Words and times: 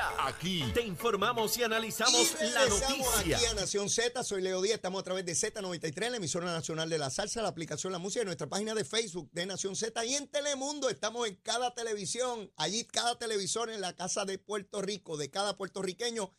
día. 0.00 0.26
Aquí. 0.26 0.64
Te 0.74 0.82
informamos 0.82 1.56
y 1.56 1.62
analizamos 1.62 2.34
Y 2.40 2.50
la 2.52 2.66
noticia. 2.66 3.36
aquí 3.36 3.46
a 3.46 3.54
Nación 3.54 3.88
Z, 3.88 4.22
soy 4.24 4.42
Leo 4.42 4.60
Díaz, 4.62 4.76
estamos 4.76 5.00
a 5.00 5.04
través 5.04 5.24
de 5.24 5.32
Z93, 5.32 6.10
la 6.10 6.16
emisora 6.16 6.46
nacional 6.46 6.88
de 6.88 6.98
la 6.98 7.10
salsa, 7.10 7.42
la 7.42 7.48
aplicación 7.48 7.92
La 7.92 7.98
Música, 7.98 8.22
y 8.22 8.24
nuestra 8.26 8.48
página 8.48 8.74
de 8.74 8.84
Facebook 8.84 9.30
de 9.32 9.46
Nación 9.46 9.76
Z 9.76 10.04
y 10.04 10.14
en 10.14 10.28
Telemundo 10.28 10.88
estamos 10.88 11.28
en 11.28 11.36
cada 11.36 11.74
televisión, 11.74 12.50
allí 12.56 12.84
cada 12.84 13.18
televisor 13.18 13.70
en 13.70 13.80
la 13.80 13.94
casa 13.94 14.24
de 14.24 14.38
Puerto 14.38 14.82
Rico, 14.82 15.16
de 15.16 15.30
cada 15.30 15.56
puertorriqueño, 15.56 16.32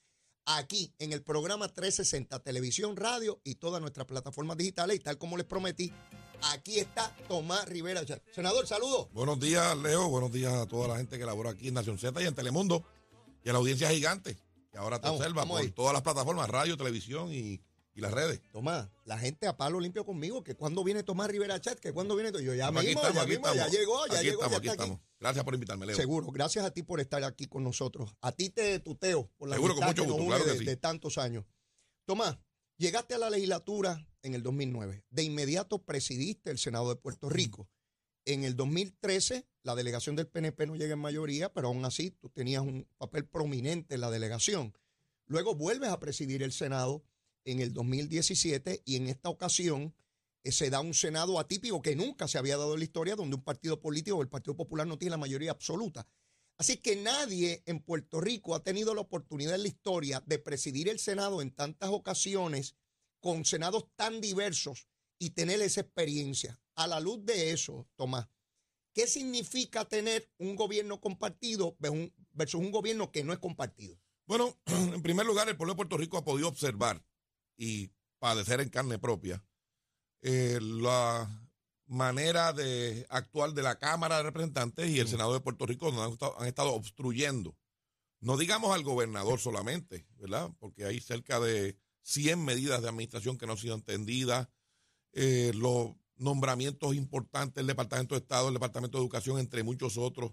aquí 0.46 0.94
en 1.00 1.14
el 1.14 1.24
programa 1.24 1.68
360, 1.68 2.40
televisión, 2.44 2.96
radio 2.96 3.42
y 3.44 3.56
todas 3.56 3.82
nuestras 3.82 4.08
plataformas 4.08 4.58
digitales 4.58 4.98
y 4.98 5.00
tal 5.00 5.18
como 5.18 5.38
les 5.38 5.46
prometí, 5.46 5.94
aquí 6.54 6.80
está 6.80 7.16
Tomás 7.28 7.68
Rivera. 7.68 8.04
Senador, 8.34 8.68
saludos. 8.68 9.08
Buenos 9.12 9.40
días, 9.40 9.78
Leo. 9.78 10.10
Buenos 10.10 10.32
días 10.32 10.54
a 10.54 10.66
toda 10.66 10.88
la 10.88 10.98
gente 10.98 11.18
que 11.18 11.26
labora 11.26 11.52
aquí 11.52 11.68
en 11.68 11.76
Nación 11.76 11.98
Z 11.98 12.22
y 12.22 12.26
en 12.26 12.36
Telemundo. 12.36 12.84
Y 13.44 13.50
a 13.50 13.54
la 13.54 13.60
audiencia 13.60 13.90
gigante, 13.90 14.38
que 14.72 14.78
ahora 14.78 15.00
te 15.00 15.08
Vamos, 15.08 15.20
observa 15.22 15.42
vamos 15.42 15.58
por 15.58 15.66
ahí. 15.66 15.72
todas 15.72 15.94
las 15.94 16.02
plataformas, 16.02 16.50
radio, 16.50 16.78
televisión 16.78 17.32
y, 17.34 17.62
y 17.94 18.02
las 18.02 18.12
redes. 18.12 18.42
Tomás, 18.52 18.88
la 19.06 19.18
gente 19.18 19.48
a 19.48 19.58
palo 19.58 19.80
limpio 19.80 20.06
conmigo, 20.06 20.44
que 20.44 20.56
cuando 20.56 20.84
viene 20.84 21.04
Tomás 21.04 21.30
Rivera 21.30 21.60
Chat, 21.60 21.80
que 21.80 21.92
cuando 21.92 22.16
viene 22.16 22.32
yo 22.32 22.54
ya 22.54 22.68
Aquí 22.68 22.88
mismo, 22.88 23.02
estamos, 23.02 23.16
ya 23.16 23.22
aquí 23.24 23.32
mismo, 23.32 23.46
ya 23.46 23.52
estamos. 23.54 23.72
llegó, 23.74 24.08
ya 24.08 24.14
Aquí 24.20 24.24
llegó, 24.28 24.42
estamos, 24.44 24.52
ya 24.52 24.58
aquí 24.58 24.68
está 24.68 24.84
aquí. 24.84 24.92
estamos. 24.92 25.12
Gracias 25.20 25.44
por 25.46 25.54
invitarme, 25.54 25.86
Leo. 25.86 25.96
Seguro, 25.96 26.28
gracias 26.32 26.66
a 26.66 26.72
ti 26.72 26.84
por 26.84 27.00
estar 27.00 27.24
aquí 27.24 27.46
con 27.48 27.64
nosotros. 27.64 28.16
A 28.22 28.32
ti 28.32 28.50
te 28.50 28.80
tuteo 28.80 29.30
por 29.38 29.50
la 29.50 29.56
Seguro, 29.56 29.76
con 29.76 29.84
amistad 29.84 30.04
mucho 30.04 30.04
que 30.04 30.08
nos 30.08 30.18
gusto, 30.18 30.26
une 30.28 30.36
claro 30.36 30.46
que 30.46 30.52
de, 30.52 30.58
sí. 30.60 30.66
de 30.66 30.78
tantos 30.78 31.18
años. 31.18 31.46
Tomás, 32.06 32.38
llegaste 32.78 33.14
a 33.16 33.18
la 33.18 33.30
legislatura 33.30 34.08
en 34.24 34.34
el 34.36 34.44
2009. 34.44 35.04
De 35.10 35.24
inmediato 35.24 35.84
presidiste 35.84 36.50
el 36.52 36.58
Senado 36.60 36.90
de 36.90 36.96
Puerto 36.96 37.30
Rico. 37.30 37.68
En 38.26 38.44
el 38.44 38.56
2013, 38.56 39.48
la 39.64 39.76
delegación 39.76 40.16
del 40.16 40.28
PNP 40.28 40.68
no 40.68 40.76
llega 40.76 40.94
en 40.94 41.00
mayoría, 41.00 41.52
pero 41.52 41.70
aún 41.70 41.84
así 41.86 42.12
tú 42.12 42.30
tenías 42.30 42.62
un 42.62 42.88
papel 42.98 43.26
prominente 43.26 43.96
en 43.96 44.02
la 44.02 44.12
delegación. 44.12 44.78
Luego 45.26 45.56
vuelves 45.56 45.90
a 45.90 46.00
presidir 46.00 46.44
el 46.44 46.52
Senado 46.52 47.04
en 47.46 47.60
el 47.62 47.74
2017 47.74 48.84
y 48.86 48.96
en 48.98 49.08
esta 49.08 49.30
ocasión 49.30 49.96
eh, 50.44 50.52
se 50.52 50.70
da 50.70 50.82
un 50.82 50.94
Senado 50.94 51.40
atípico 51.40 51.82
que 51.82 51.96
nunca 51.96 52.28
se 52.28 52.38
había 52.38 52.58
dado 52.58 52.74
en 52.74 52.80
la 52.80 52.86
historia, 52.86 53.16
donde 53.16 53.36
un 53.36 53.44
partido 53.44 53.80
político, 53.80 54.22
el 54.22 54.30
Partido 54.30 54.56
Popular, 54.56 54.86
no 54.86 54.98
tiene 54.98 55.12
la 55.12 55.18
mayoría 55.18 55.52
absoluta. 55.52 56.08
Así 56.58 56.78
que 56.78 56.96
nadie 56.96 57.64
en 57.66 57.80
Puerto 57.80 58.22
Rico 58.22 58.54
ha 58.54 58.64
tenido 58.64 58.94
la 58.94 59.02
oportunidad 59.02 59.56
en 59.56 59.64
la 59.64 59.68
historia 59.68 60.22
de 60.28 60.38
presidir 60.38 60.90
el 60.90 61.00
Senado 61.00 61.42
en 61.42 61.50
tantas 61.50 61.90
ocasiones 61.90 62.76
con 63.20 63.46
senados 63.46 63.88
tan 63.96 64.22
diversos 64.22 64.88
y 65.18 65.32
tener 65.32 65.62
esa 65.62 65.82
experiencia. 65.82 66.60
A 66.76 66.88
la 66.88 67.00
luz 67.00 67.24
de 67.26 67.52
eso, 67.52 67.88
Tomás, 67.96 68.28
¿qué 68.94 69.08
significa 69.08 69.86
tener 69.86 70.30
un 70.38 70.56
gobierno 70.56 71.00
compartido 71.00 71.76
versus 72.32 72.62
un 72.62 72.72
gobierno 72.72 73.12
que 73.12 73.24
no 73.24 73.34
es 73.34 73.40
compartido? 73.40 73.98
Bueno, 74.26 74.58
en 74.66 75.02
primer 75.02 75.26
lugar, 75.26 75.50
el 75.50 75.58
pueblo 75.58 75.74
de 75.74 75.78
Puerto 75.78 75.98
Rico 75.98 76.18
ha 76.18 76.24
podido 76.24 76.48
observar 76.48 77.04
y 77.58 77.92
padecer 78.20 78.62
en 78.62 78.70
carne 78.70 79.00
propia 79.00 79.44
eh, 80.22 80.60
la 80.62 81.50
manera 81.88 82.54
de 82.54 83.06
actuar 83.10 83.54
de 83.54 83.64
la 83.64 83.78
Cámara 83.78 84.18
de 84.18 84.24
Representantes 84.24 84.90
y 84.90 85.00
el 85.00 85.08
Senado 85.08 85.34
de 85.34 85.42
Puerto 85.42 85.66
Rico 85.66 85.88
donde 85.88 86.04
han 86.04 86.12
estado, 86.14 86.40
han 86.40 86.48
estado 86.48 86.74
obstruyendo. 86.74 87.58
No 88.22 88.38
digamos 88.38 88.74
al 88.74 88.84
gobernador 88.84 89.40
solamente, 89.40 90.08
¿verdad? 90.18 90.52
Porque 90.60 90.86
hay 90.86 91.02
cerca 91.02 91.40
de 91.40 91.78
100 92.04 92.44
medidas 92.44 92.82
de 92.82 92.90
administración 92.90 93.38
que 93.38 93.46
no 93.46 93.54
han 93.54 93.58
sido 93.58 93.76
entendidas, 93.76 94.48
eh, 95.14 95.52
los 95.56 95.96
nombramientos 96.22 96.96
importantes 96.96 97.56
del 97.56 97.68
Departamento 97.68 98.16
de 98.16 98.20
Estado, 98.22 98.48
el 98.48 98.54
Departamento 98.54 98.98
de 98.98 99.04
Educación, 99.04 99.40
entre 99.40 99.64
muchos 99.64 99.98
otros, 99.98 100.32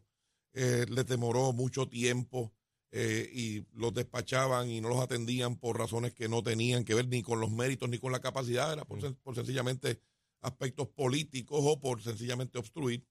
eh, 0.55 0.87
les 0.89 1.07
demoró 1.07 1.53
mucho 1.53 1.89
tiempo 1.89 2.53
eh, 2.91 3.29
y 3.33 3.67
los 3.75 3.93
despachaban 3.93 4.71
y 4.71 4.81
no 4.81 4.89
los 4.89 5.01
atendían 5.01 5.57
por 5.57 5.79
razones 5.79 6.15
que 6.15 6.29
no 6.29 6.43
tenían 6.43 6.85
que 6.85 6.95
ver 6.95 7.07
ni 7.09 7.23
con 7.23 7.41
los 7.41 7.51
méritos 7.51 7.89
ni 7.89 7.99
con 7.99 8.13
la 8.13 8.21
capacidad, 8.21 8.73
era 8.73 8.85
por, 8.85 9.01
sen- 9.01 9.17
por 9.23 9.35
sencillamente 9.35 10.01
aspectos 10.41 10.89
políticos 10.89 11.61
o 11.63 11.81
por 11.81 12.03
sencillamente 12.03 12.59
obstruir. 12.59 13.05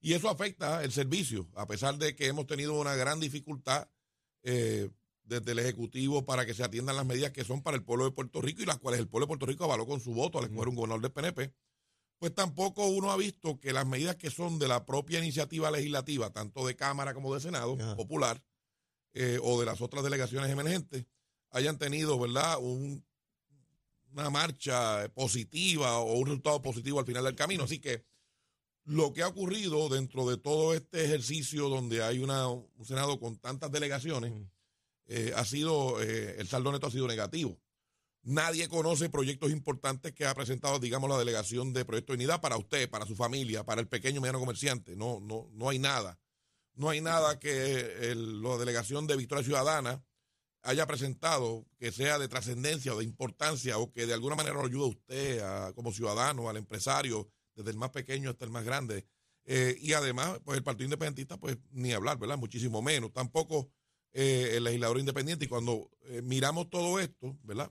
Y 0.00 0.12
eso 0.12 0.28
afecta 0.28 0.84
el 0.84 0.92
servicio, 0.92 1.48
a 1.54 1.66
pesar 1.66 1.96
de 1.98 2.14
que 2.14 2.26
hemos 2.28 2.46
tenido 2.46 2.78
una 2.78 2.94
gran 2.94 3.18
dificultad 3.20 3.88
eh, 4.42 4.90
desde 5.24 5.52
el 5.52 5.58
Ejecutivo 5.58 6.24
para 6.24 6.46
que 6.46 6.54
se 6.54 6.62
atiendan 6.62 6.94
las 6.94 7.04
medidas 7.06 7.32
que 7.32 7.42
son 7.42 7.62
para 7.62 7.76
el 7.76 7.82
pueblo 7.82 8.04
de 8.04 8.12
Puerto 8.12 8.40
Rico 8.40 8.62
y 8.62 8.66
las 8.66 8.78
cuales 8.78 9.00
el 9.00 9.08
pueblo 9.08 9.24
de 9.26 9.28
Puerto 9.28 9.46
Rico 9.46 9.64
avaló 9.64 9.84
con 9.86 9.98
su 10.00 10.12
voto 10.14 10.38
al 10.38 10.44
escoger 10.44 10.68
un 10.68 10.76
gobernador 10.76 11.02
del 11.02 11.10
PNP, 11.12 11.52
pues 12.18 12.34
tampoco 12.34 12.86
uno 12.86 13.10
ha 13.10 13.16
visto 13.16 13.60
que 13.60 13.72
las 13.72 13.86
medidas 13.86 14.16
que 14.16 14.30
son 14.30 14.58
de 14.58 14.68
la 14.68 14.86
propia 14.86 15.18
iniciativa 15.18 15.70
legislativa, 15.70 16.30
tanto 16.32 16.66
de 16.66 16.76
Cámara 16.76 17.14
como 17.14 17.34
de 17.34 17.40
Senado 17.40 17.76
Ajá. 17.78 17.96
Popular, 17.96 18.42
eh, 19.14 19.38
o 19.42 19.58
de 19.58 19.66
las 19.66 19.80
otras 19.80 20.04
delegaciones 20.04 20.50
emergentes, 20.50 21.06
hayan 21.50 21.78
tenido, 21.78 22.18
¿verdad?, 22.18 22.58
un, 22.60 23.04
una 24.12 24.30
marcha 24.30 25.08
positiva 25.14 25.98
o 25.98 26.18
un 26.18 26.26
resultado 26.26 26.62
positivo 26.62 26.98
al 26.98 27.06
final 27.06 27.24
del 27.24 27.34
camino. 27.34 27.64
Así 27.64 27.78
que 27.78 28.04
lo 28.84 29.12
que 29.12 29.22
ha 29.22 29.28
ocurrido 29.28 29.88
dentro 29.88 30.28
de 30.28 30.36
todo 30.36 30.74
este 30.74 31.04
ejercicio 31.04 31.68
donde 31.68 32.02
hay 32.02 32.18
una, 32.18 32.48
un 32.48 32.84
Senado 32.84 33.18
con 33.18 33.36
tantas 33.36 33.70
delegaciones, 33.72 34.32
eh, 35.06 35.32
ha 35.36 35.44
sido, 35.44 36.02
eh, 36.02 36.36
el 36.38 36.48
saldo 36.48 36.72
neto 36.72 36.86
ha 36.86 36.90
sido 36.90 37.06
negativo. 37.06 37.58
Nadie 38.28 38.68
conoce 38.68 39.08
proyectos 39.08 39.52
importantes 39.52 40.12
que 40.12 40.26
ha 40.26 40.34
presentado, 40.34 40.80
digamos, 40.80 41.08
la 41.08 41.16
delegación 41.16 41.72
de 41.72 41.84
Proyecto 41.84 42.12
de 42.12 42.16
Unidad 42.16 42.40
para 42.40 42.56
usted, 42.56 42.90
para 42.90 43.06
su 43.06 43.14
familia, 43.14 43.62
para 43.64 43.80
el 43.80 43.86
pequeño 43.86 44.16
y 44.16 44.20
mediano 44.20 44.40
comerciante. 44.40 44.96
No, 44.96 45.20
no, 45.20 45.48
no 45.52 45.68
hay 45.68 45.78
nada. 45.78 46.18
No 46.74 46.90
hay 46.90 47.00
nada 47.00 47.38
que 47.38 48.14
la 48.16 48.56
delegación 48.58 49.06
de 49.06 49.14
Victoria 49.16 49.44
Ciudadana 49.44 50.04
haya 50.62 50.88
presentado 50.88 51.68
que 51.78 51.92
sea 51.92 52.18
de 52.18 52.26
trascendencia 52.26 52.92
o 52.94 52.98
de 52.98 53.04
importancia 53.04 53.78
o 53.78 53.92
que 53.92 54.06
de 54.06 54.14
alguna 54.14 54.34
manera 54.34 54.56
lo 54.56 54.66
ayude 54.66 54.82
a 54.84 54.88
usted 54.88 55.38
a- 55.42 55.72
como 55.74 55.92
ciudadano, 55.92 56.48
al 56.50 56.56
empresario, 56.56 57.28
desde 57.54 57.70
el 57.70 57.76
más 57.76 57.90
pequeño 57.90 58.30
hasta 58.30 58.44
el 58.44 58.50
más 58.50 58.64
grande. 58.64 59.06
Eh, 59.44 59.76
y 59.80 59.92
además, 59.92 60.40
pues 60.44 60.58
el 60.58 60.64
Partido 60.64 60.86
Independentista, 60.86 61.36
pues 61.38 61.58
ni 61.70 61.92
hablar, 61.92 62.18
¿verdad? 62.18 62.38
Muchísimo 62.38 62.82
menos. 62.82 63.12
Tampoco 63.12 63.70
eh, 64.12 64.54
el 64.56 64.64
legislador 64.64 64.98
independiente. 64.98 65.44
Y 65.44 65.48
cuando 65.48 65.88
eh, 66.06 66.22
miramos 66.22 66.68
todo 66.68 66.98
esto, 66.98 67.38
¿verdad? 67.44 67.70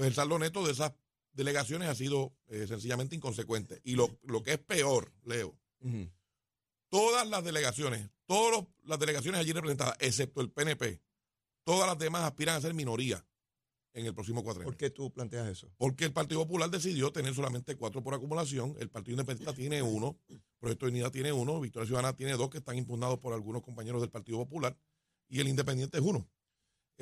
Pues 0.00 0.08
el 0.08 0.14
saldo 0.14 0.38
neto 0.38 0.64
de 0.64 0.72
esas 0.72 0.94
delegaciones 1.34 1.86
ha 1.86 1.94
sido 1.94 2.32
eh, 2.48 2.64
sencillamente 2.66 3.14
inconsecuente. 3.14 3.82
Y 3.84 3.96
lo, 3.96 4.08
lo 4.22 4.42
que 4.42 4.52
es 4.54 4.58
peor, 4.58 5.12
Leo, 5.24 5.54
todas 6.88 7.28
las 7.28 7.44
delegaciones, 7.44 8.08
todas 8.24 8.50
los- 8.50 8.66
las 8.84 8.98
delegaciones 8.98 9.38
allí 9.42 9.52
representadas, 9.52 9.96
excepto 10.00 10.40
el 10.40 10.50
PNP, 10.50 11.02
todas 11.64 11.86
las 11.86 11.98
demás 11.98 12.22
aspiran 12.22 12.56
a 12.56 12.62
ser 12.62 12.72
minoría 12.72 13.22
en 13.92 14.06
el 14.06 14.14
próximo 14.14 14.42
cuatrenio. 14.42 14.70
¿Por 14.72 14.78
qué 14.78 14.88
tú 14.88 15.12
planteas 15.12 15.48
eso? 15.48 15.70
Porque 15.76 16.06
el 16.06 16.14
Partido 16.14 16.40
Popular 16.46 16.70
decidió 16.70 17.12
tener 17.12 17.34
solamente 17.34 17.76
cuatro 17.76 18.02
por 18.02 18.14
acumulación, 18.14 18.74
el 18.80 18.88
Partido 18.88 19.16
Independiente 19.20 19.52
tiene 19.54 19.82
uno, 19.82 20.18
Proyecto 20.60 20.86
de 20.86 20.92
Unidad 20.92 21.10
tiene 21.12 21.30
uno, 21.30 21.60
Victoria 21.60 21.86
Ciudadana 21.86 22.16
tiene 22.16 22.32
dos 22.38 22.48
que 22.48 22.56
están 22.56 22.78
impugnados 22.78 23.18
por 23.18 23.34
algunos 23.34 23.60
compañeros 23.60 24.00
del 24.00 24.08
Partido 24.10 24.38
Popular 24.38 24.74
y 25.28 25.40
el 25.40 25.48
Independiente 25.48 25.98
es 25.98 26.02
uno. 26.04 26.26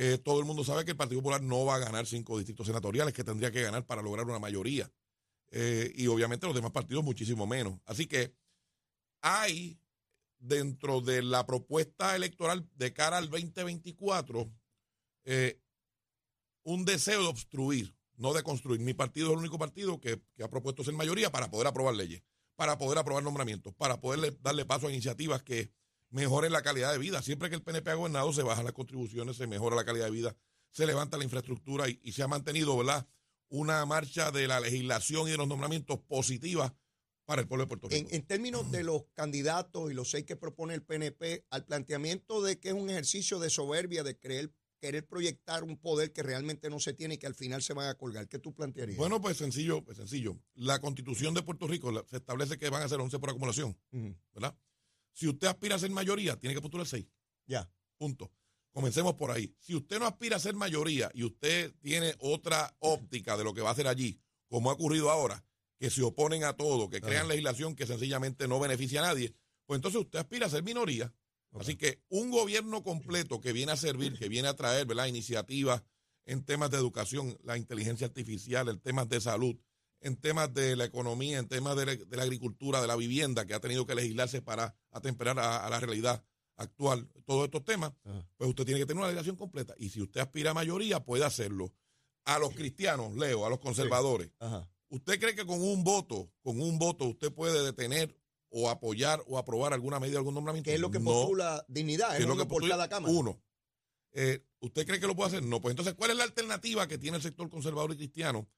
Eh, 0.00 0.16
todo 0.16 0.38
el 0.38 0.47
mundo 0.47 0.62
sabe 0.62 0.84
que 0.84 0.92
el 0.92 0.97
Partido 0.97 1.20
Popular 1.20 1.42
no 1.42 1.64
va 1.64 1.75
a 1.75 1.81
ganar 1.81 2.06
cinco 2.06 2.38
distritos 2.38 2.69
senatoriales 2.69 3.12
que 3.12 3.25
tendría 3.25 3.50
que 3.50 3.62
ganar 3.62 3.84
para 3.84 4.00
lograr 4.00 4.25
una 4.26 4.38
mayoría. 4.38 4.88
Eh, 5.50 5.92
y 5.97 6.06
obviamente 6.06 6.47
los 6.47 6.54
demás 6.54 6.70
partidos 6.70 7.03
muchísimo 7.03 7.48
menos. 7.48 7.81
Así 7.84 8.06
que 8.06 8.32
hay 9.22 9.81
dentro 10.38 11.00
de 11.00 11.25
la 11.25 11.44
propuesta 11.47 12.15
electoral 12.15 12.71
de 12.77 12.92
cara 12.92 13.16
al 13.16 13.28
2024 13.28 14.48
eh, 15.24 15.60
un 16.62 16.84
deseo 16.84 17.21
de 17.22 17.27
obstruir, 17.27 17.97
no 18.15 18.33
de 18.34 18.45
construir. 18.45 18.80
Mi 18.80 18.95
partido 18.95 19.27
es 19.27 19.33
el 19.33 19.41
único 19.41 19.59
partido 19.59 20.00
que, 20.00 20.22
que 20.36 20.45
ha 20.45 20.48
propuesto 20.48 20.84
ser 20.84 20.95
mayoría 20.95 21.33
para 21.33 21.50
poder 21.50 21.66
aprobar 21.66 21.97
leyes, 21.97 22.22
para 22.54 22.78
poder 22.78 22.98
aprobar 22.98 23.24
nombramientos, 23.24 23.74
para 23.74 24.00
poder 24.00 24.41
darle 24.42 24.65
paso 24.65 24.86
a 24.86 24.92
iniciativas 24.92 25.42
que 25.42 25.72
mejoren 26.10 26.53
la 26.53 26.63
calidad 26.63 26.93
de 26.93 26.99
vida. 26.99 27.22
Siempre 27.22 27.49
que 27.49 27.57
el 27.57 27.63
PNP 27.63 27.91
ha 27.91 27.95
gobernado, 27.95 28.33
se 28.33 28.43
bajan 28.43 28.65
las 28.65 28.75
contribuciones, 28.75 29.37
se 29.37 29.47
mejora 29.47 29.77
la 29.77 29.84
calidad 29.84 30.07
de 30.07 30.10
vida, 30.10 30.37
se 30.71 30.87
levanta 30.87 31.16
la 31.19 31.25
infraestructura 31.25 31.89
y, 31.89 31.99
y 32.03 32.13
se 32.13 32.22
ha 32.22 32.28
mantenido, 32.28 32.77
¿verdad? 32.77 33.07
Una 33.51 33.84
marcha 33.87 34.31
de 34.31 34.47
la 34.47 34.60
legislación 34.60 35.28
y 35.28 35.31
de 35.33 35.37
los 35.39 35.49
nombramientos 35.49 35.99
positiva 36.01 36.75
para 37.25 37.43
el 37.43 37.49
pueblo 37.49 37.65
de 37.65 37.69
Puerto 37.69 37.89
Rico. 37.89 38.09
en 38.10 38.22
términos 38.27 38.71
de 38.71 38.84
los 38.84 39.03
candidatos 39.13 39.91
y 39.91 39.95
los 39.95 40.10
seis 40.10 40.25
que 40.25 40.37
propone 40.37 40.75
el 40.75 40.83
PNP, 40.83 41.45
al 41.51 41.65
planteamiento 41.66 42.43
de 42.43 42.59
que 42.59 42.69
es 42.69 42.75
un 42.75 42.89
ejercicio 42.89 43.39
de 43.39 43.51
soberbia, 43.51 44.03
de 44.03 44.19
creer, 44.19 44.51
querer 44.81 45.07
proyectar 45.07 45.63
un 45.65 45.77
poder 45.77 46.13
que 46.15 46.22
realmente 46.22 46.71
no 46.71 46.78
se 46.81 46.95
tiene 46.95 47.15
y 47.15 47.19
que 47.19 47.27
al 47.27 47.34
final 47.34 47.63
se 47.63 47.75
van 47.75 47.89
a 47.89 47.95
colgar, 47.97 48.28
¿qué 48.28 48.39
tú 48.39 48.55
plantearías? 48.55 48.97
Bueno, 48.97 49.21
pues 49.21 49.37
sencillo, 49.37 49.84
pues 49.84 49.99
sencillo. 49.99 50.39
La 50.55 50.78
constitución 50.81 51.34
de 51.34 51.43
Puerto 51.43 51.66
Rico 51.66 51.91
la- 51.93 52.05
se 52.09 52.16
establece 52.16 52.57
que 52.59 52.71
van 52.71 52.83
a 52.83 52.89
ser 52.89 52.99
11 53.01 53.19
por 53.19 53.28
acumulación. 53.31 53.77
¿verdad? 54.33 54.57
Si 55.18 55.26
usted 55.26 55.48
aspira 55.48 55.74
a 55.74 55.78
ser 55.80 55.91
mayoría, 55.91 56.36
tiene 56.38 56.54
que 56.54 56.60
postular 56.60 56.86
6. 56.86 57.04
Ya. 57.47 57.68
Punto. 57.97 58.30
Comencemos 58.72 59.15
por 59.15 59.32
ahí. 59.32 59.53
Si 59.59 59.74
usted 59.74 59.98
no 59.98 60.06
aspira 60.06 60.36
a 60.36 60.38
ser 60.38 60.54
mayoría 60.54 61.10
y 61.12 61.24
usted 61.24 61.74
tiene 61.80 62.15
otra 62.20 62.76
óptica 62.78 63.36
de 63.36 63.42
lo 63.42 63.53
que 63.53 63.60
va 63.60 63.70
a 63.70 63.72
hacer 63.72 63.88
allí, 63.88 64.20
como 64.47 64.70
ha 64.70 64.74
ocurrido 64.74 65.10
ahora, 65.10 65.44
que 65.76 65.91
se 65.91 66.04
oponen 66.04 66.44
a 66.44 66.53
todo, 66.53 66.88
que 66.88 67.00
crean 67.00 67.22
Ajá. 67.22 67.30
legislación 67.30 67.74
que 67.74 67.84
sencillamente 67.84 68.47
no 68.47 68.60
beneficia 68.60 69.00
a 69.00 69.06
nadie, 69.06 69.34
pues 69.66 69.78
entonces 69.78 70.00
usted 70.00 70.20
aspira 70.20 70.47
a 70.47 70.50
ser 70.50 70.62
minoría 70.62 71.12
Así 71.53 71.74
que 71.74 72.00
un 72.09 72.30
gobierno 72.30 72.84
completo 72.84 73.41
que 73.41 73.53
viene 73.53 73.72
a 73.72 73.76
servir, 73.76 74.16
que 74.18 74.28
viene 74.28 74.47
a 74.47 74.54
traer 74.54 74.86
¿verdad? 74.86 75.06
iniciativas 75.06 75.82
en 76.26 76.44
temas 76.44 76.71
de 76.71 76.76
educación, 76.76 77.36
la 77.42 77.56
inteligencia 77.56 78.06
artificial, 78.06 78.68
en 78.68 78.78
temas 78.78 79.09
de 79.09 79.21
salud, 79.21 79.56
en 80.00 80.16
temas 80.16 80.53
de 80.53 80.77
la 80.77 80.84
economía, 80.84 81.39
en 81.39 81.48
temas 81.48 81.77
de 81.77 81.86
la, 81.86 82.22
agricultura, 82.22 82.80
de 82.80 82.86
la 82.86 82.97
vivienda, 82.97 83.47
que 83.47 83.54
ha 83.54 83.60
tenido 83.60 83.86
que 83.86 83.95
legislarse 83.95 84.42
para 84.42 84.77
atemperar 84.91 85.39
a, 85.39 85.68
la 85.68 85.80
realidad 85.80 86.24
actual, 86.56 87.09
todos 87.24 87.45
estos 87.45 87.65
temas, 87.65 87.92
pues 88.36 88.50
usted 88.50 88.65
tiene 88.65 88.80
que 88.80 88.86
tener 88.86 88.98
una 88.98 89.09
delegación 89.09 89.36
completa. 89.36 89.74
Y 89.78 89.91
si 89.91 90.00
usted 90.00 90.21
aspira 90.21 90.50
a 90.50 90.54
mayoría, 90.54 91.04
puede 91.04 91.24
hacerlo. 91.24 91.72
A 92.24 92.39
los 92.39 92.54
cristianos, 92.54 93.15
Leo, 93.16 93.47
a 93.47 93.50
los 93.50 93.59
conservadores. 93.59 94.30
¿Usted 94.91 95.21
cree 95.21 95.34
que 95.34 95.47
con 95.47 95.60
un 95.60 95.84
voto, 95.84 96.33
con 96.42 96.60
un 96.60 96.78
voto, 96.78 97.04
usted 97.06 97.33
puede 97.33 97.65
detener 97.65 98.15
o 98.50 98.71
apoyar 98.71 99.22
o 99.27 99.39
aprobar 99.39 99.72
alguna 99.72 100.00
medida, 100.00 100.18
algún 100.18 100.34
nombramiento? 100.34 100.68
¿Qué 100.68 100.74
es 100.74 100.80
lo 100.80 100.91
que 100.91 101.00
postula 101.00 101.65
dignidad? 101.68 102.16
Es, 102.16 102.27
lo 102.27 102.36
que 102.36 102.47
por 102.47 102.66
cada 102.68 102.89
Cámara. 102.89 103.12
Uno. 103.12 103.41
Eh, 104.12 104.45
¿Usted 104.60 104.86
cree 104.86 105.00
que 105.00 105.06
lo 105.06 105.15
puede 105.15 105.28
hacer? 105.28 105.42
No. 105.42 105.60
Pues 105.60 105.72
entonces, 105.72 105.95
¿cuál 105.95 106.10
es 106.10 106.16
la 106.16 106.24
alternativa 106.24 106.89
que 106.89 106.98
tiene 106.98 107.18
el 107.18 107.22
sector 107.22 107.48
conservador 107.48 107.92
y 107.92 107.97
cristiano 107.97 108.48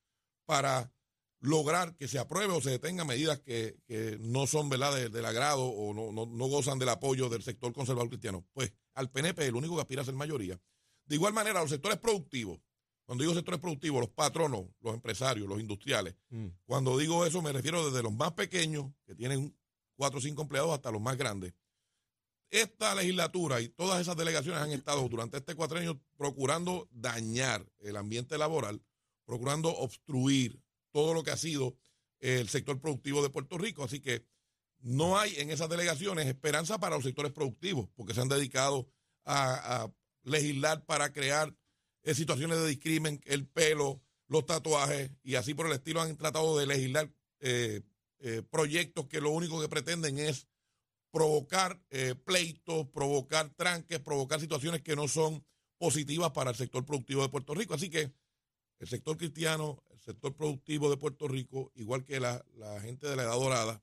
para 0.47 0.93
lograr 1.41 1.97
que 1.97 2.09
se 2.09 2.19
apruebe 2.19 2.53
o 2.53 2.61
se 2.61 2.71
detenga 2.71 3.05
medidas 3.05 3.41
que, 3.41 3.79
no 4.21 4.47
son 4.47 4.69
¿verdad? 4.69 5.11
del 5.11 5.25
agrado 5.25 5.65
o 5.65 5.95
no, 5.95 6.13
no, 6.13 6.47
gozan 6.47 6.79
del 6.79 6.91
apoyo 6.91 7.29
del 7.29 7.43
sector 7.43 7.73
conservador 7.73 8.09
cristiano? 8.09 8.47
Pues 8.53 8.73
al 8.95 9.11
PNP, 9.11 9.47
el 9.47 9.57
único 9.57 9.75
que 9.75 9.83
aspira 9.83 10.03
a 10.03 10.05
ser 10.05 10.15
mayoría. 10.15 10.61
De 11.07 11.15
igual 11.17 11.33
manera, 11.33 11.61
los 11.61 11.71
sectores 11.71 11.99
productivos, 11.99 12.61
cuando 13.05 13.23
digo 13.23 13.35
sectores 13.35 13.61
productivos, 13.61 14.01
los 14.01 14.11
patronos, 14.11 14.67
los 14.81 14.95
empresarios, 14.95 15.49
los 15.49 15.61
industriales, 15.61 16.15
mm. 16.29 16.47
cuando 16.65 16.97
digo 16.97 17.27
eso 17.27 17.43
me 17.43 17.53
refiero 17.53 17.91
desde 17.91 18.03
los 18.03 18.13
más 18.13 18.33
pequeños, 18.33 18.93
que 19.07 19.15
tienen 19.15 19.57
cuatro 19.97 20.19
o 20.19 20.23
cinco 20.23 20.43
empleados, 20.43 20.73
hasta 20.73 20.91
los 20.91 21.01
más 21.01 21.17
grandes. 21.17 21.55
Esta 22.51 22.95
legislatura 22.95 23.61
y 23.61 23.69
todas 23.69 24.01
esas 24.01 24.17
delegaciones 24.17 24.61
han 24.61 24.73
estado 24.73 25.09
durante 25.09 25.39
este 25.39 25.55
años 25.77 25.97
procurando 26.17 26.89
dañar 26.91 27.65
el 27.79 27.97
ambiente 27.97 28.37
laboral, 28.39 28.83
procurando 29.25 29.71
obstruir 29.71 30.61
todo 30.93 31.15
lo 31.15 31.23
que 31.23 31.31
ha 31.31 31.37
sido 31.37 31.77
el 32.19 32.49
sector 32.49 32.81
productivo 32.81 33.23
de 33.23 33.31
Puerto 33.31 33.59
Rico. 33.59 33.85
Así 33.85 34.01
que 34.01 34.25
no 34.83 35.19
hay 35.19 35.37
en 35.37 35.51
esas 35.51 35.69
delegaciones 35.69 36.27
esperanza 36.27 36.79
para 36.79 36.97
los 36.97 37.05
sectores 37.05 37.33
productivos, 37.33 37.89
porque 37.95 38.15
se 38.15 38.21
han 38.21 38.29
dedicado 38.29 38.89
a, 39.25 39.91
legislar 40.23 40.85
para 40.85 41.13
crear 41.15 41.57
eh, 42.03 42.15
situaciones 42.15 42.59
de 42.59 42.69
discrimen, 42.69 43.21
el 43.25 43.47
pelo, 43.47 44.03
los 44.27 44.45
tatuajes 44.45 45.11
y 45.23 45.37
así 45.37 45.55
por 45.55 45.67
el 45.67 45.73
estilo 45.73 46.03
han 46.03 46.17
tratado 46.17 46.59
de 46.59 46.67
legislar 46.67 47.11
eh, 47.41 47.81
eh, 48.19 48.43
proyectos 48.51 49.07
que 49.07 49.21
lo 49.23 49.31
único 49.31 49.61
que 49.61 49.69
pretenden 49.69 50.19
es 50.19 50.47
provocar 51.11 51.81
pleitos, 52.25 52.87
provocar 52.91 53.49
tranques, 53.55 53.99
provocar 53.99 54.41
situaciones 54.41 54.83
que 54.83 54.95
no 54.95 55.09
son 55.09 55.45
positivas 55.79 56.31
para 56.31 56.51
el 56.51 56.57
sector 56.57 56.85
productivo 56.85 57.23
de 57.23 57.31
Puerto 57.31 57.55
Rico. 57.55 57.75
Así 57.75 57.91
que 57.91 58.13
el 58.79 58.89
sector 58.89 59.17
cristiano, 59.17 59.83
sector 60.01 60.35
productivo 60.35 60.91
de 60.91 60.97
Puerto 60.97 61.29
Rico, 61.29 61.73
igual 61.75 62.05
que 62.05 62.21
la, 62.21 62.45
gente 62.83 63.07
de 63.09 63.17
la 63.17 63.25
Edad 63.25 63.35
Dorada, 63.35 63.83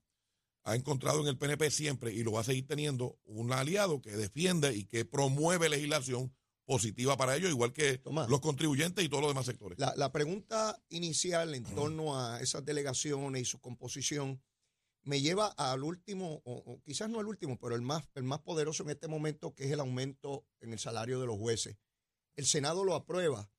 ha 0.63 0.75
encontrado 0.75 1.21
en 1.21 1.27
el 1.27 1.37
PNP 1.37 1.71
siempre 1.71 2.13
y 2.13 2.23
lo 2.23 2.33
va 2.33 2.41
a 2.41 2.43
seguir 2.43 2.67
teniendo 2.67 3.17
un 3.23 3.53
aliado 3.53 4.01
que 4.01 4.11
defiende 4.11 4.75
y 4.75 4.85
que 4.85 5.05
promueve 5.05 5.69
legislación 5.69 6.33
positiva 6.65 7.15
para 7.15 7.37
ellos, 7.37 7.49
igual 7.49 7.71
que 7.71 8.01
los 8.27 8.41
contribuyentes 8.41 9.03
y 9.03 9.07
todos 9.07 9.21
los 9.21 9.31
demás 9.31 9.45
sectores. 9.45 9.79
La, 9.79 10.11
pregunta 10.11 10.77
inicial 10.89 11.55
en 11.55 11.63
torno 11.63 12.19
a 12.19 12.41
esas 12.41 12.65
delegaciones 12.65 13.41
y 13.41 13.45
su 13.45 13.59
composición 13.61 14.41
me 15.03 15.21
lleva 15.21 15.47
al 15.47 15.83
último, 15.83 16.41
o, 16.43 16.81
quizás 16.83 17.09
no 17.09 17.21
el 17.21 17.27
último, 17.27 17.57
pero 17.57 17.75
el 17.75 17.81
más, 17.81 18.09
el 18.15 18.23
más 18.23 18.41
poderoso 18.41 18.83
en 18.83 18.89
este 18.89 19.07
momento, 19.07 19.55
que 19.55 19.63
es 19.63 19.71
el 19.71 19.79
aumento 19.79 20.45
en 20.59 20.73
el 20.73 20.79
salario 20.79 21.21
de 21.21 21.27
los 21.27 21.37
jueces. 21.37 21.77
El 22.35 22.45
Senado 22.45 22.83
lo 22.83 22.93
aprueba 22.93 23.49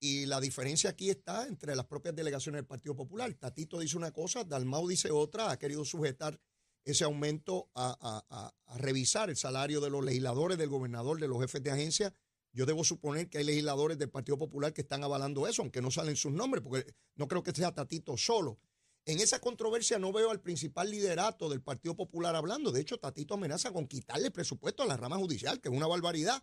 y 0.00 0.26
la 0.26 0.40
diferencia 0.40 0.90
aquí 0.90 1.10
está 1.10 1.46
entre 1.46 1.74
las 1.74 1.86
propias 1.86 2.14
delegaciones 2.14 2.58
del 2.58 2.66
Partido 2.66 2.94
Popular. 2.94 3.32
Tatito 3.34 3.78
dice 3.78 3.96
una 3.96 4.12
cosa, 4.12 4.44
Dalmau 4.44 4.86
dice 4.86 5.10
otra, 5.10 5.50
ha 5.50 5.58
querido 5.58 5.84
sujetar 5.84 6.38
ese 6.84 7.04
aumento 7.04 7.70
a, 7.74 8.52
revisar 8.76 9.30
el 9.30 9.36
salario 9.36 9.80
de 9.80 9.90
los 9.90 10.04
legisladores, 10.04 10.58
del 10.58 10.68
gobernador, 10.68 11.18
de 11.18 11.28
los 11.28 11.40
jefes 11.40 11.62
de 11.62 11.70
agencia. 11.70 12.14
Yo 12.52 12.66
debo 12.66 12.84
suponer 12.84 13.28
que 13.28 13.38
hay 13.38 13.44
legisladores 13.44 13.98
del 13.98 14.10
Partido 14.10 14.36
Popular 14.36 14.72
que 14.72 14.82
están 14.82 15.02
avalando 15.02 15.46
eso, 15.48 15.62
aunque 15.62 15.80
no 15.80 15.90
salen 15.90 16.16
sus 16.16 16.32
nombres, 16.32 16.62
porque 16.62 16.94
no 17.16 17.26
creo 17.26 17.42
que 17.42 17.52
sea 17.52 17.72
Tatito 17.72 18.16
solo. 18.16 18.58
En 19.06 19.20
esa 19.20 19.38
controversia 19.38 19.98
no 19.98 20.12
veo 20.12 20.30
al 20.30 20.40
principal 20.40 20.90
liderato 20.90 21.48
del 21.48 21.62
Partido 21.62 21.94
Popular 21.94 22.36
hablando. 22.36 22.72
De 22.72 22.80
hecho, 22.80 22.98
Tatito 22.98 23.34
amenaza 23.34 23.70
con 23.70 23.86
quitarle 23.86 24.30
presupuesto 24.30 24.82
a 24.82 24.86
la 24.86 24.96
rama 24.96 25.16
judicial, 25.16 25.60
que 25.60 25.68
es 25.68 25.74
una 25.74 25.86
barbaridad. 25.86 26.42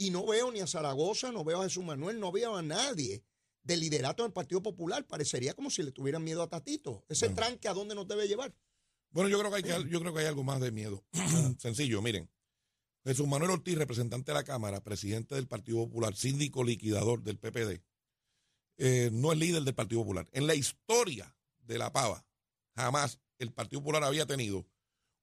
Y 0.00 0.10
no 0.10 0.24
veo 0.24 0.50
ni 0.50 0.60
a 0.60 0.66
Zaragoza, 0.66 1.30
no 1.30 1.44
veo 1.44 1.60
a 1.60 1.64
Jesús 1.64 1.84
Manuel, 1.84 2.18
no 2.18 2.32
veo 2.32 2.56
a 2.56 2.62
nadie 2.62 3.22
del 3.62 3.80
liderato 3.80 4.22
del 4.22 4.32
Partido 4.32 4.62
Popular. 4.62 5.06
Parecería 5.06 5.52
como 5.52 5.68
si 5.68 5.82
le 5.82 5.92
tuvieran 5.92 6.24
miedo 6.24 6.42
a 6.42 6.48
Tatito. 6.48 7.04
Ese 7.10 7.28
tranque 7.28 7.68
a 7.68 7.74
dónde 7.74 7.94
nos 7.94 8.08
debe 8.08 8.26
llevar. 8.26 8.56
Bueno, 9.10 9.28
yo 9.28 9.38
creo 9.38 9.50
que 9.50 9.70
hay, 9.70 9.90
yo 9.90 10.00
creo 10.00 10.14
que 10.14 10.20
hay 10.20 10.26
algo 10.26 10.42
más 10.42 10.58
de 10.58 10.70
miedo. 10.70 11.04
Sencillo, 11.58 12.00
miren. 12.00 12.30
Jesús 13.04 13.28
Manuel 13.28 13.50
Ortiz, 13.50 13.76
representante 13.76 14.32
de 14.32 14.38
la 14.38 14.44
Cámara, 14.44 14.82
presidente 14.82 15.34
del 15.34 15.46
Partido 15.46 15.84
Popular, 15.84 16.16
síndico 16.16 16.64
liquidador 16.64 17.22
del 17.22 17.38
PPD, 17.38 17.82
eh, 18.78 19.10
no 19.12 19.32
es 19.32 19.38
líder 19.38 19.64
del 19.64 19.74
Partido 19.74 20.00
Popular. 20.00 20.30
En 20.32 20.46
la 20.46 20.54
historia 20.54 21.36
de 21.58 21.76
la 21.76 21.92
pava, 21.92 22.24
jamás 22.74 23.20
el 23.38 23.52
Partido 23.52 23.80
Popular 23.80 24.04
había 24.04 24.24
tenido 24.24 24.66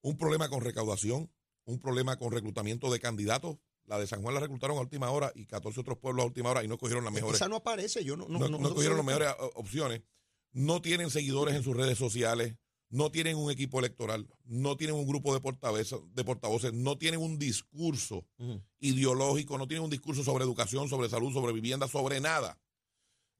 un 0.02 0.16
problema 0.16 0.48
con 0.48 0.60
recaudación, 0.60 1.32
un 1.64 1.80
problema 1.80 2.16
con 2.16 2.30
reclutamiento 2.30 2.92
de 2.92 3.00
candidatos. 3.00 3.58
La 3.88 3.98
de 3.98 4.06
San 4.06 4.20
Juan 4.22 4.34
la 4.34 4.40
reclutaron 4.40 4.76
a 4.76 4.80
última 4.80 5.10
hora 5.10 5.32
y 5.34 5.46
14 5.46 5.80
otros 5.80 5.98
pueblos 5.98 6.22
a 6.22 6.26
última 6.26 6.50
hora 6.50 6.62
y 6.62 6.68
no 6.68 6.76
cogieron 6.76 7.04
las 7.04 7.12
mejores. 7.12 7.36
Esa 7.36 7.48
no 7.48 7.56
aparece, 7.56 8.04
yo 8.04 8.16
no. 8.16 8.28
No, 8.28 8.38
no, 8.38 8.58
no 8.58 8.74
cogieron 8.74 8.98
las 8.98 9.06
mejores 9.06 9.30
opciones. 9.54 10.02
No 10.52 10.82
tienen 10.82 11.10
seguidores 11.10 11.54
en 11.54 11.62
sus 11.62 11.76
redes 11.76 11.96
sociales, 11.96 12.54
no 12.90 13.10
tienen 13.10 13.36
un 13.36 13.50
equipo 13.50 13.78
electoral, 13.78 14.28
no 14.44 14.76
tienen 14.76 14.96
un 14.96 15.06
grupo 15.06 15.32
de 15.32 15.40
portavoces, 15.40 15.98
de 16.12 16.24
portavoces 16.24 16.72
no 16.72 16.98
tienen 16.98 17.20
un 17.20 17.38
discurso 17.38 18.26
ideológico, 18.78 19.58
no 19.58 19.66
tienen 19.66 19.84
un 19.84 19.90
discurso 19.90 20.22
sobre 20.22 20.44
educación, 20.44 20.88
sobre 20.88 21.08
salud, 21.08 21.32
sobre 21.32 21.52
vivienda, 21.52 21.88
sobre 21.88 22.20
nada. 22.20 22.58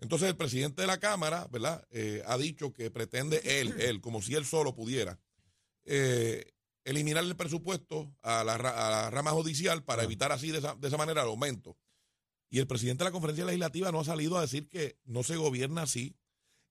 Entonces 0.00 0.28
el 0.28 0.36
presidente 0.36 0.82
de 0.82 0.86
la 0.86 0.98
Cámara, 0.98 1.46
¿verdad? 1.50 1.84
Eh, 1.90 2.22
ha 2.26 2.38
dicho 2.38 2.72
que 2.72 2.90
pretende 2.90 3.40
él, 3.60 3.74
él, 3.80 4.00
como 4.00 4.22
si 4.22 4.34
él 4.34 4.44
solo 4.44 4.74
pudiera, 4.74 5.18
eh, 5.84 6.52
eliminar 6.88 7.22
el 7.22 7.36
presupuesto 7.36 8.10
a 8.22 8.42
la, 8.44 8.56
rama 9.10 9.30
judicial 9.32 9.84
para 9.84 10.04
evitar 10.04 10.32
así 10.32 10.50
de 10.50 10.58
esa, 10.58 10.74
de 10.74 10.88
esa, 10.88 10.96
manera 10.96 11.22
el 11.22 11.28
aumento. 11.28 11.76
Y 12.50 12.60
el 12.60 12.66
presidente 12.66 13.04
de 13.04 13.10
la 13.10 13.12
conferencia 13.12 13.44
legislativa 13.44 13.92
no 13.92 14.00
ha 14.00 14.04
salido 14.04 14.38
a 14.38 14.40
decir 14.40 14.68
que 14.68 14.98
no 15.04 15.22
se 15.22 15.36
gobierna 15.36 15.82
así. 15.82 16.16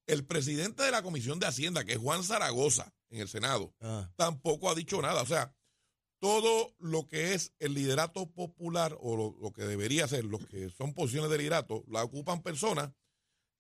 El 0.08 0.26
presidente 0.26 0.82
de 0.82 0.92
la 0.92 1.04
Comisión 1.04 1.40
de 1.40 1.46
Hacienda, 1.46 1.86
que 1.86 1.94
es 1.94 2.00
Juan 2.00 2.24
Zaragoza, 2.24 2.94
en 3.10 3.22
el 3.22 3.28
Senado, 3.28 3.76
ah. 3.80 4.10
tampoco 4.16 4.72
ha 4.72 4.76
dicho 4.76 5.00
nada. 5.02 5.22
O 5.22 5.26
sea, 5.28 5.54
todo 6.20 6.74
lo 6.80 7.08
que 7.08 7.36
es 7.36 7.54
el 7.60 7.76
liderato 7.76 8.32
popular 8.32 8.98
o 9.00 9.16
lo, 9.16 9.38
lo, 9.40 9.54
que 9.54 9.66
debería 9.66 10.08
ser, 10.08 10.26
lo 10.26 10.40
que 10.40 10.72
son 10.72 10.96
posiciones 10.96 11.30
de 11.30 11.38
liderato, 11.38 11.84
la 11.88 12.04
ocupan 12.04 12.42
personas 12.42 12.92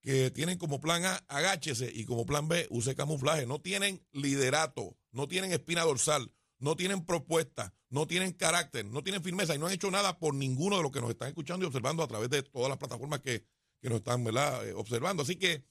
que 0.01 0.31
tienen 0.31 0.57
como 0.57 0.79
plan 0.79 1.05
A, 1.05 1.15
agáchese, 1.27 1.91
y 1.93 2.05
como 2.05 2.25
plan 2.25 2.47
B, 2.47 2.65
use 2.69 2.95
camuflaje. 2.95 3.45
No 3.45 3.59
tienen 3.61 4.03
liderato, 4.11 4.97
no 5.11 5.27
tienen 5.27 5.51
espina 5.51 5.83
dorsal, 5.83 6.31
no 6.59 6.75
tienen 6.75 7.05
propuesta, 7.05 7.73
no 7.89 8.07
tienen 8.07 8.33
carácter, 8.33 8.85
no 8.85 9.03
tienen 9.03 9.23
firmeza 9.23 9.55
y 9.55 9.59
no 9.59 9.67
han 9.67 9.73
hecho 9.73 9.91
nada 9.91 10.17
por 10.17 10.33
ninguno 10.33 10.77
de 10.77 10.83
los 10.83 10.91
que 10.91 11.01
nos 11.01 11.09
están 11.09 11.29
escuchando 11.29 11.65
y 11.65 11.67
observando 11.67 12.03
a 12.03 12.07
través 12.07 12.29
de 12.29 12.43
todas 12.43 12.69
las 12.69 12.77
plataformas 12.77 13.21
que, 13.21 13.45
nos 13.83 13.99
están 13.99 14.25
eh, 14.27 14.73
observando. 14.75 15.23
Así 15.23 15.37
que 15.37 15.63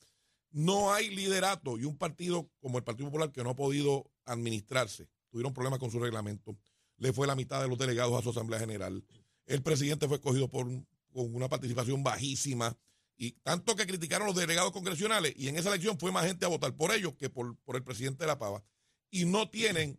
no 0.50 0.94
hay 0.94 1.14
liderato 1.14 1.76
y 1.76 1.84
un 1.84 1.98
partido 1.98 2.50
como 2.60 2.78
el 2.78 2.84
Partido 2.84 3.08
Popular 3.08 3.30
que 3.30 3.44
no 3.44 3.50
ha 3.50 3.56
podido 3.56 4.10
administrarse. 4.24 5.08
Tuvieron 5.28 5.52
problemas 5.52 5.78
con 5.78 5.90
su 5.90 5.98
reglamento. 5.98 6.56
Le 6.96 7.12
fue 7.12 7.26
la 7.26 7.34
mitad 7.34 7.60
de 7.60 7.68
los 7.68 7.78
delegados 7.78 8.18
a 8.18 8.22
su 8.22 8.30
Asamblea 8.30 8.58
General. 8.58 9.04
El 9.44 9.62
presidente 9.62 10.08
fue 10.08 10.16
escogido 10.16 10.48
por, 10.48 10.66
con 11.12 11.34
una 11.34 11.48
participación 11.48 12.02
bajísima 12.02 12.74
y 13.18 13.32
tanto 13.42 13.76
que 13.76 13.86
criticaron 13.86 14.26
los 14.26 14.36
delegados 14.36 14.72
congresionales, 14.72 15.32
y 15.36 15.48
en 15.48 15.56
esa 15.56 15.70
elección 15.70 15.98
fue 15.98 16.12
más 16.12 16.26
gente 16.26 16.44
a 16.44 16.48
votar 16.48 16.74
por 16.76 16.92
ellos 16.92 17.14
que 17.14 17.30
por, 17.30 17.56
por 17.60 17.76
el 17.76 17.82
presidente 17.82 18.24
de 18.24 18.28
la 18.28 18.38
Pava. 18.38 18.62
Y 19.10 19.24
no 19.24 19.48
tienen 19.48 19.98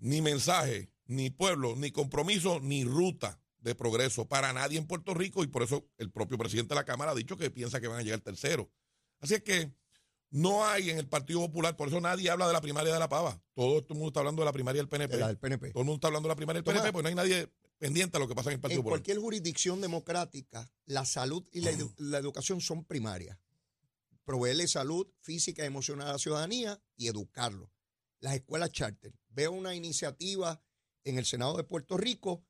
ni 0.00 0.20
mensaje, 0.20 0.90
ni 1.06 1.30
pueblo, 1.30 1.76
ni 1.76 1.92
compromiso, 1.92 2.60
ni 2.60 2.84
ruta 2.84 3.40
de 3.60 3.74
progreso 3.74 4.26
para 4.26 4.52
nadie 4.52 4.78
en 4.78 4.86
Puerto 4.86 5.14
Rico, 5.14 5.44
y 5.44 5.46
por 5.46 5.62
eso 5.62 5.86
el 5.98 6.10
propio 6.10 6.38
presidente 6.38 6.74
de 6.74 6.80
la 6.80 6.84
Cámara 6.84 7.12
ha 7.12 7.14
dicho 7.14 7.36
que 7.36 7.50
piensa 7.50 7.80
que 7.80 7.88
van 7.88 8.00
a 8.00 8.02
llegar 8.02 8.20
tercero. 8.20 8.70
Así 9.20 9.34
es 9.34 9.42
que 9.42 9.72
no 10.30 10.64
hay 10.64 10.90
en 10.90 10.98
el 10.98 11.08
Partido 11.08 11.40
Popular, 11.40 11.76
por 11.76 11.88
eso 11.88 12.00
nadie 12.00 12.30
habla 12.30 12.46
de 12.46 12.52
la 12.52 12.60
primaria 12.60 12.92
de 12.92 12.98
la 12.98 13.08
Pava. 13.08 13.42
Todo, 13.54 13.78
el 13.78 13.86
mundo 13.90 14.08
está 14.08 14.20
hablando 14.20 14.42
de 14.42 14.46
la 14.46 14.52
primaria 14.52 14.80
del 14.80 14.88
PNP. 14.88 15.16
del 15.16 15.38
PNP. 15.38 15.72
Todo 15.72 15.82
el 15.82 15.86
mundo 15.86 15.96
está 15.96 16.08
hablando 16.08 16.28
de 16.28 16.32
la 16.32 16.36
primaria 16.36 16.62
del 16.62 16.64
PNP, 16.64 16.92
pues 16.92 17.02
no 17.02 17.08
hay 17.08 17.14
nadie 17.14 17.48
pendiente 17.78 18.16
a 18.16 18.20
lo 18.20 18.28
que 18.28 18.34
pasa 18.34 18.50
en 18.50 18.54
el 18.54 18.60
Partido 18.60 18.82
En 18.82 18.88
cualquier 18.88 19.18
jurisdicción 19.18 19.80
democrática, 19.80 20.70
la 20.86 21.04
salud 21.04 21.44
y 21.50 21.62
la, 21.62 22.18
educación 22.18 22.60
son 22.60 22.84
primarias. 22.84 23.38
Proveerle 24.24 24.68
salud 24.68 25.08
física 25.20 25.64
y 25.64 25.66
emocional 25.66 26.08
a 26.08 26.12
la 26.12 26.18
ciudadanía 26.18 26.80
y 26.96 27.08
educarlo. 27.08 27.70
Las 28.20 28.34
escuelas 28.34 28.70
charter. 28.70 29.12
Veo 29.30 29.52
una 29.52 29.74
iniciativa 29.74 30.62
en 31.04 31.18
el 31.18 31.24
Senado 31.24 31.56
de 31.56 31.64
Puerto 31.64 31.96
Rico 31.96 32.44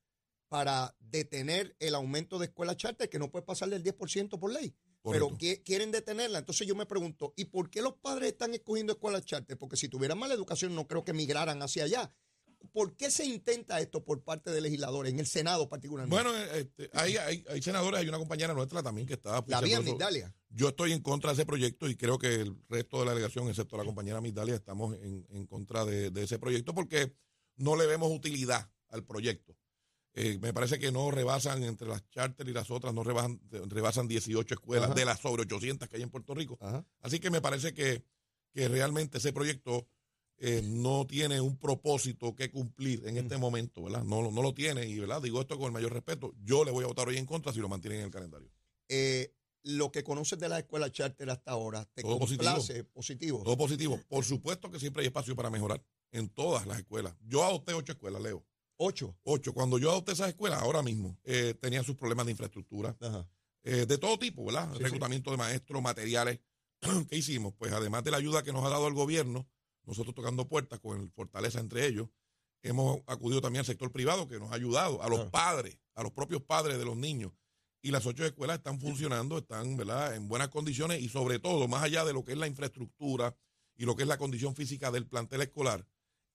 para 0.48 0.96
detener 0.98 1.76
el 1.78 1.94
aumento 1.94 2.38
de 2.38 2.46
escuelas 2.46 2.76
charter, 2.76 3.08
que 3.08 3.18
no 3.18 3.30
puede 3.30 3.44
pasar 3.44 3.68
del 3.70 3.84
10% 3.84 4.38
por 4.38 4.52
ley. 4.52 4.74
Correcto. 5.02 5.28
Pero 5.28 5.38
que- 5.38 5.62
quieren 5.62 5.92
detenerla. 5.92 6.38
Entonces 6.40 6.66
yo 6.66 6.74
me 6.74 6.86
pregunto, 6.86 7.32
¿y 7.36 7.46
por 7.46 7.70
qué 7.70 7.80
los 7.82 7.94
padres 7.94 8.32
están 8.32 8.52
escogiendo 8.52 8.92
escuelas 8.92 9.24
charter? 9.24 9.56
Porque 9.56 9.76
si 9.76 9.88
tuvieran 9.88 10.18
mala 10.18 10.34
educación 10.34 10.74
no 10.74 10.86
creo 10.86 11.04
que 11.04 11.12
migraran 11.12 11.62
hacia 11.62 11.84
allá. 11.84 12.12
¿Por 12.72 12.94
qué 12.96 13.10
se 13.10 13.24
intenta 13.24 13.80
esto 13.80 14.04
por 14.04 14.22
parte 14.22 14.50
de 14.50 14.60
legisladores, 14.60 15.12
en 15.12 15.18
el 15.20 15.26
Senado 15.26 15.68
particularmente? 15.68 16.14
Bueno, 16.22 16.36
este, 16.52 16.90
hay, 16.92 17.16
hay, 17.16 17.44
hay 17.48 17.62
senadores, 17.62 18.00
hay 18.00 18.08
una 18.08 18.18
compañera 18.18 18.52
nuestra 18.52 18.82
también 18.82 19.06
que 19.06 19.14
está... 19.14 19.42
la 19.46 19.60
vía. 19.62 19.80
Migdalia. 19.80 20.34
Yo 20.52 20.68
estoy 20.68 20.92
en 20.92 21.00
contra 21.00 21.30
de 21.30 21.34
ese 21.34 21.46
proyecto 21.46 21.88
y 21.88 21.96
creo 21.96 22.18
que 22.18 22.34
el 22.34 22.56
resto 22.68 22.98
de 23.00 23.06
la 23.06 23.12
delegación, 23.12 23.48
excepto 23.48 23.76
la 23.76 23.84
compañera 23.84 24.20
Migdalia, 24.20 24.54
estamos 24.56 24.96
en, 24.96 25.24
en 25.30 25.46
contra 25.46 25.84
de, 25.84 26.10
de 26.10 26.24
ese 26.24 26.38
proyecto 26.38 26.74
porque 26.74 27.14
no 27.56 27.76
le 27.76 27.86
vemos 27.86 28.10
utilidad 28.10 28.70
al 28.88 29.04
proyecto. 29.04 29.56
Eh, 30.14 30.38
me 30.42 30.52
parece 30.52 30.80
que 30.80 30.90
no 30.90 31.12
rebasan 31.12 31.62
entre 31.62 31.86
las 31.86 32.08
charter 32.10 32.48
y 32.48 32.52
las 32.52 32.68
otras, 32.72 32.92
no 32.92 33.04
rebasan, 33.04 33.40
rebasan 33.68 34.08
18 34.08 34.54
escuelas 34.54 34.86
Ajá. 34.90 34.94
de 34.94 35.04
las 35.04 35.20
sobre 35.20 35.42
800 35.42 35.88
que 35.88 35.96
hay 35.96 36.02
en 36.02 36.10
Puerto 36.10 36.34
Rico. 36.34 36.58
Ajá. 36.60 36.84
Así 37.00 37.20
que 37.20 37.30
me 37.30 37.40
parece 37.40 37.72
que, 37.72 38.02
que 38.52 38.66
realmente 38.66 39.18
ese 39.18 39.32
proyecto 39.32 39.86
eh, 40.38 40.62
no 40.64 41.06
tiene 41.06 41.40
un 41.40 41.58
propósito 41.58 42.34
que 42.34 42.50
cumplir 42.50 43.06
en 43.06 43.18
este 43.18 43.36
momento, 43.38 43.84
¿verdad? 43.84 44.02
No, 44.02 44.20
lo- 44.20 44.32
no 44.32 44.42
lo 44.42 44.52
tiene 44.52 44.84
y, 44.86 44.98
¿verdad? 44.98 45.22
Digo 45.22 45.40
esto 45.40 45.56
con 45.58 45.66
el 45.66 45.72
mayor 45.72 45.92
respeto. 45.92 46.34
Yo 46.42 46.64
le 46.64 46.72
voy 46.72 46.82
a 46.82 46.88
votar 46.88 47.06
hoy 47.06 47.16
en 47.18 47.26
contra 47.26 47.52
si 47.52 47.60
lo 47.60 47.68
mantienen 47.68 48.00
en 48.00 48.06
el 48.06 48.10
calendario. 48.10 48.50
Eh, 48.88 49.32
lo 49.62 49.90
que 49.92 50.02
conoces 50.02 50.38
de 50.38 50.48
la 50.48 50.58
escuela 50.58 50.90
charter 50.90 51.30
hasta 51.30 51.52
ahora, 51.52 51.84
¿te 51.94 52.02
Todo 52.02 52.18
complace? 52.18 52.84
Positivo. 52.84 53.42
Todo 53.44 53.56
positivo. 53.56 54.00
Por 54.08 54.24
supuesto 54.24 54.70
que 54.70 54.78
siempre 54.80 55.02
hay 55.02 55.06
espacio 55.08 55.36
para 55.36 55.50
mejorar 55.50 55.82
en 56.12 56.28
todas 56.28 56.66
las 56.66 56.78
escuelas. 56.78 57.14
Yo 57.20 57.44
adopté 57.44 57.74
ocho 57.74 57.92
escuelas, 57.92 58.22
Leo. 58.22 58.44
Ocho. 58.76 59.16
Ocho. 59.24 59.52
Cuando 59.52 59.78
yo 59.78 59.90
adopté 59.90 60.12
esas 60.12 60.28
escuelas, 60.30 60.60
ahora 60.62 60.82
mismo, 60.82 61.18
eh, 61.24 61.54
tenían 61.60 61.84
sus 61.84 61.96
problemas 61.96 62.24
de 62.26 62.32
infraestructura, 62.32 62.96
eh, 63.62 63.84
de 63.86 63.98
todo 63.98 64.18
tipo, 64.18 64.44
¿verdad? 64.46 64.68
Sí, 64.72 64.78
sí. 64.78 64.84
Reclutamiento 64.84 65.30
de 65.30 65.36
maestros, 65.36 65.82
materiales. 65.82 66.40
¿Qué 67.10 67.16
hicimos? 67.16 67.52
Pues 67.58 67.72
además 67.72 68.02
de 68.04 68.10
la 68.10 68.16
ayuda 68.16 68.42
que 68.42 68.52
nos 68.52 68.64
ha 68.64 68.70
dado 68.70 68.88
el 68.88 68.94
gobierno, 68.94 69.46
nosotros 69.84 70.14
tocando 70.14 70.48
puertas 70.48 70.80
con 70.80 70.98
el 71.00 71.10
Fortaleza 71.10 71.60
entre 71.60 71.86
ellos, 71.86 72.08
hemos 72.62 73.00
acudido 73.06 73.40
también 73.42 73.60
al 73.60 73.66
sector 73.66 73.92
privado 73.92 74.26
que 74.26 74.38
nos 74.38 74.50
ha 74.50 74.54
ayudado, 74.54 75.02
a 75.02 75.08
los 75.08 75.18
Claro. 75.18 75.30
padres, 75.30 75.78
a 75.94 76.02
los 76.02 76.12
propios 76.12 76.42
padres 76.42 76.78
de 76.78 76.84
los 76.86 76.96
niños. 76.96 77.32
Y 77.82 77.90
las 77.90 78.04
ocho 78.06 78.24
escuelas 78.26 78.58
están 78.58 78.78
funcionando, 78.78 79.38
están 79.38 79.76
¿verdad? 79.76 80.14
en 80.14 80.28
buenas 80.28 80.48
condiciones 80.48 81.00
y 81.00 81.08
sobre 81.08 81.38
todo, 81.38 81.66
más 81.66 81.82
allá 81.82 82.04
de 82.04 82.12
lo 82.12 82.24
que 82.24 82.32
es 82.32 82.38
la 82.38 82.46
infraestructura 82.46 83.34
y 83.76 83.84
lo 83.86 83.96
que 83.96 84.02
es 84.02 84.08
la 84.08 84.18
condición 84.18 84.54
física 84.54 84.90
del 84.90 85.06
plantel 85.06 85.40
escolar, 85.42 85.86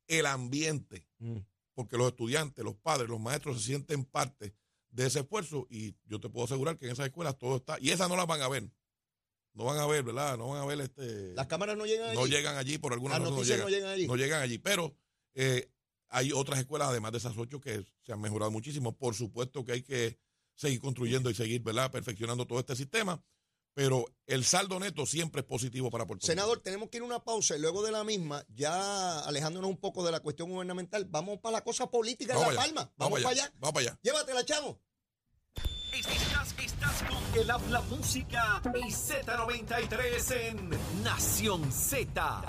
el 0.08 0.26
ambiente, 0.26 1.08
Mm. 1.20 1.38
porque 1.74 1.98
los 1.98 2.08
estudiantes, 2.08 2.64
los 2.66 2.76
padres, 2.76 3.10
los 3.10 3.20
maestros 3.20 3.60
se 3.60 3.68
sienten 3.68 4.06
parte 4.06 4.56
de 4.90 5.06
ese 5.06 5.20
esfuerzo 5.20 5.68
y 5.70 5.96
yo 6.06 6.20
te 6.20 6.30
puedo 6.30 6.46
asegurar 6.46 6.78
que 6.78 6.86
en 6.86 6.94
esas 6.94 7.06
escuelas 7.08 7.38
todo 7.38 7.58
está, 7.58 7.78
y 7.80 7.90
esas 7.92 8.08
no 8.10 8.16
las 8.16 8.26
van 8.28 8.42
a 8.42 8.48
ver, 8.48 8.70
no 9.54 9.66
van 9.66 9.78
a 9.78 9.86
ver, 9.86 10.04
¿verdad? 10.04 10.38
No 10.38 10.50
van 10.50 10.62
a 10.62 10.66
ver 10.66 10.82
este... 10.82 11.34
Las 11.34 11.48
cámaras 11.48 11.78
no 11.78 11.86
llegan 11.86 12.10
allí. 12.10 12.18
no 12.18 12.26
llegan 12.28 12.58
allí, 12.58 12.78
por 12.78 12.94
alguna 12.94 13.20
razón 13.20 13.36
no 13.36 13.44
llegan, 13.44 13.62
no 13.66 13.70
llegan 13.70 13.90
allí. 13.92 14.08
no 14.08 14.16
llegan 14.16 14.42
allí, 14.42 14.58
pero 14.58 14.96
eh, 15.34 15.70
hay 16.10 16.32
otras 16.32 16.60
escuelas, 16.60 16.90
además 16.90 17.12
de 17.12 17.18
esas 17.20 17.38
ocho, 17.38 17.60
que 17.60 17.84
se 18.04 18.14
han 18.14 18.22
mejorado 18.22 18.52
muchísimo. 18.52 18.96
Por 18.98 19.16
supuesto 19.16 19.64
que 19.66 19.74
hay 19.74 19.82
que 19.84 20.18
seguir 20.56 20.80
construyendo 20.80 21.30
y 21.30 21.36
seguir, 21.36 21.62
¿verdad? 21.62 21.92
Perfeccionando 21.92 22.46
todo 22.46 22.60
este 22.60 22.76
sistema, 22.76 23.22
pero 23.74 24.06
el 24.26 24.46
saldo 24.46 24.80
neto 24.80 25.06
siempre 25.06 25.42
es 25.42 25.48
positivo 25.48 25.92
para 25.92 26.08
Puerto 26.08 26.24
Rico. 26.24 26.32
Senador, 26.32 26.62
tenemos 26.62 26.90
que 26.90 26.98
ir 26.98 27.04
a 27.04 27.06
una 27.06 27.24
pausa 27.24 27.56
y 27.56 27.60
luego 27.60 27.84
de 27.84 27.92
la 27.92 28.04
misma, 28.04 28.44
ya 28.48 29.20
alejándonos 29.20 29.70
un 29.70 29.78
poco 29.78 30.04
de 30.04 30.12
la 30.12 30.22
cuestión 30.22 30.50
gubernamental, 30.50 31.06
vamos 31.06 31.40
para 31.40 31.58
la 31.58 31.64
cosa 31.64 31.92
política 31.92 32.34
de 32.34 32.40
La 32.40 32.48
allá, 32.48 32.56
Palma. 32.56 32.94
Vamos, 32.98 33.22
para 33.22 33.32
allá. 33.32 33.54
Vamos 33.60 33.74
para 33.74 33.90
allá. 33.90 34.00
Llévatela, 34.02 34.46
chamo. 34.46 34.82
Estás, 35.92 36.56
estás 36.60 37.04
con 37.04 37.40
el 37.42 37.50
habla 37.50 37.82
música 37.82 38.62
y 38.76 38.92
Z93 38.92 40.32
en 40.50 41.04
Nación 41.04 41.72
Z. 41.72 42.42